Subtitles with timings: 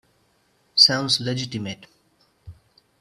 [0.73, 1.85] Sounds legitimate.